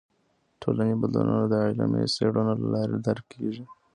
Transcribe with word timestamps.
ټولنې 0.61 0.93
بدلونونه 1.01 1.45
د 1.47 1.53
علمي 1.65 2.05
څیړنو 2.15 2.53
له 2.61 2.67
لارې 2.73 2.97
درک 3.07 3.25
کیږي. 3.33 3.63